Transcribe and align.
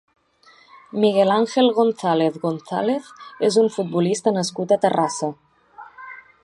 Miguel 1.01 1.29
Ángel 1.35 1.67
González 1.79 2.33
González 2.47 3.13
és 3.51 3.61
un 3.65 3.69
futbolista 3.77 4.35
nascut 4.39 4.75
a 4.77 4.81
Terrassa. 4.87 5.33